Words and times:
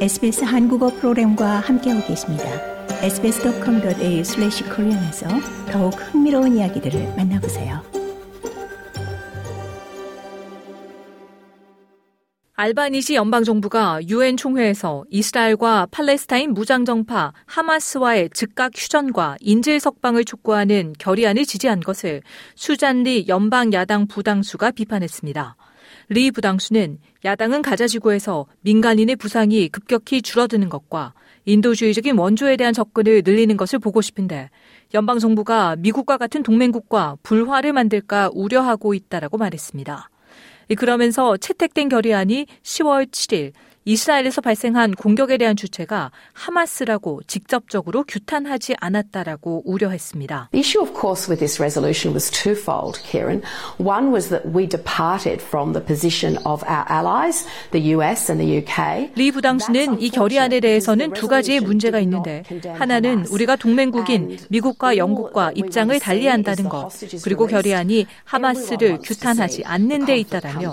SBS 0.00 0.44
한국어 0.44 0.88
프로그램과 0.88 1.60
함께하고 1.60 2.06
계십니다. 2.06 2.44
sbs.com.au/korean에서 3.02 5.28
더욱 5.70 5.90
흥미로운 5.90 6.56
이야기들을 6.56 7.16
만나보세요. 7.18 7.82
알바니시 12.54 13.14
연방 13.14 13.44
정부가 13.44 14.00
유엔 14.08 14.38
총회에서 14.38 15.04
이스라엘과 15.10 15.88
팔레스타인 15.90 16.54
무장 16.54 16.86
정파 16.86 17.34
하마스와의 17.44 18.30
즉각 18.32 18.72
휴전과 18.74 19.36
인질 19.40 19.80
석방을 19.80 20.24
촉구하는 20.24 20.94
결의안을 20.98 21.44
지지한 21.44 21.80
것을 21.80 22.22
수잔리 22.54 23.26
연방 23.28 23.74
야당 23.74 24.06
부당수가 24.06 24.70
비판했습니다. 24.70 25.56
리 26.12 26.32
부당수는 26.32 26.98
야당은 27.24 27.62
가자지구에서 27.62 28.46
민간인의 28.62 29.14
부상이 29.14 29.68
급격히 29.68 30.20
줄어드는 30.22 30.68
것과 30.68 31.14
인도주의적인 31.44 32.18
원조에 32.18 32.56
대한 32.56 32.74
접근을 32.74 33.22
늘리는 33.24 33.56
것을 33.56 33.78
보고 33.78 34.00
싶은데 34.00 34.50
연방 34.92 35.20
정부가 35.20 35.76
미국과 35.76 36.16
같은 36.16 36.42
동맹국과 36.42 37.18
불화를 37.22 37.72
만들까 37.72 38.30
우려하고 38.34 38.92
있다라고 38.92 39.38
말했습니다. 39.38 40.10
그러면서 40.76 41.36
채택된 41.36 41.88
결의안이 41.88 42.46
10월 42.64 43.08
7일 43.08 43.52
이스라엘에서 43.84 44.42
발생한 44.42 44.92
공격에 44.92 45.38
대한 45.38 45.56
주체가 45.56 46.10
하마스라고 46.34 47.22
직접적으로 47.26 48.04
규탄하지 48.04 48.74
않았다라고 48.78 49.62
우려했습니다. 49.64 50.50
The 50.52 50.60
issue 50.60 50.82
of 50.82 50.92
course 50.92 51.30
with 51.30 51.40
this 51.40 51.60
resolution 51.60 52.12
was 52.12 52.30
twofold, 52.30 53.00
Kieran. 53.02 53.42
One 53.78 54.12
was 54.12 54.28
that 54.28 54.46
we 54.46 54.68
departed 54.68 55.42
from 55.42 55.72
the 55.72 55.84
position 55.84 56.36
of 56.44 56.62
our 56.68 56.84
allies, 56.90 57.46
the 57.72 57.96
US 57.96 58.30
and 58.30 58.44
the 58.44 58.60
UK. 58.60 59.12
리 59.16 59.32
부당수는 59.32 60.00
이 60.02 60.10
결의안에 60.10 60.60
대해서는 60.60 61.14
두 61.14 61.26
가지의 61.26 61.60
문제가 61.60 62.00
있는데 62.00 62.42
하나는 62.76 63.24
우리가 63.26 63.56
동맹국인 63.56 64.38
미국과 64.50 64.98
영국과 64.98 65.52
입장을 65.54 65.98
달리한다는 65.98 66.68
것 66.68 66.90
그리고 67.24 67.46
결의안이 67.46 68.06
하마스를 68.24 68.98
규탄하지 69.02 69.64
않는 69.64 70.04
데 70.04 70.18
있다라며 70.18 70.72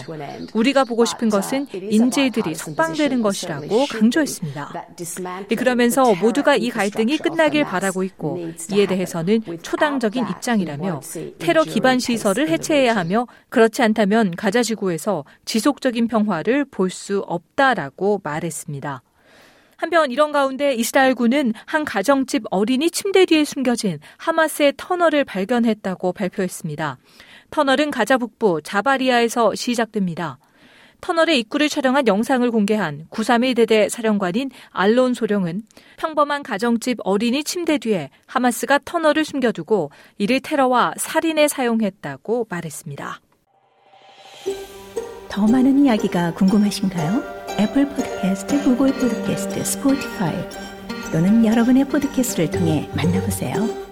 우리가 0.53 0.84
보고 0.84 1.06
싶은 1.06 1.30
것은 1.30 1.68
인질들이 1.72 2.56
석방 2.56 2.97
되는 2.98 3.22
것이라고 3.22 3.86
강조했습니다. 3.88 4.88
그러면서 5.58 6.14
모두가 6.16 6.56
이 6.56 6.70
갈등이 6.70 7.17
끝나길 7.20 7.64
바라고 7.64 8.03
있고 8.03 8.40
이에 8.73 8.86
대해서는 8.86 9.42
초당적인 9.62 10.26
입장이라며 10.30 11.02
테러 11.40 11.64
기반 11.64 12.00
시설을 12.00 12.50
해체해야 12.50 12.95
하며 12.95 13.28
그렇지 13.50 13.81
않다면 13.81 14.31
가자 14.36 14.64
지구에서 14.64 15.23
지속적인 15.45 16.08
평화를 16.08 16.66
볼 16.66 16.90
수 16.90 17.20
없다라고 17.28 18.22
말했습니다. 18.23 19.03
한편 19.75 20.09
이런 20.09 20.31
가운데 20.31 20.73
이스라엘군은 20.73 21.53
한 21.66 21.86
가정집 21.86 22.44
어린이 22.50 22.90
침대 22.90 23.25
뒤에 23.25 23.44
숨겨진 23.45 24.00
하마스의 24.18 24.73
터널을 24.75 25.23
발견했다고 25.23 26.14
발표했습니다. 26.14 26.98
터널은 27.52 27.92
가자 27.92 28.18
북부 28.18 28.62
자바리아에서 28.64 29.53
시작됩니다. 29.53 30.40
터널의 31.02 31.40
입구를 31.40 31.70
촬영한 31.70 32.08
영상을 32.08 32.50
공개한 32.52 33.06
931 33.09 33.56
대대 33.56 33.90
사령관인 33.90 34.50
알론 34.70 35.14
소령은 35.14 35.64
평범한 35.98 36.44
가정집 36.44 36.98
어린이 37.03 37.44
침대 37.44 37.78
뒤에 37.78 38.09
하마스가 38.26 38.80
터널을 38.84 39.25
숨겨두고 39.25 39.92
이를 40.18 40.40
테러와 40.40 40.94
살인에 40.98 41.48
사용했다고 41.48 42.48
말했습니다. 42.50 43.22
더 45.30 45.48
많은 45.48 45.86
이야기가 45.86 46.34
궁금하신가요? 46.34 47.38
애플 47.59 47.88
포드캐스트, 47.90 48.64
구글 48.64 48.94
포드캐스트, 48.94 49.64
스포티파이 49.64 50.36
또는 51.12 51.46
여러분의 51.46 51.85
포드캐스트를 51.85 52.52
통해 52.52 52.90
만나보세요. 52.96 53.87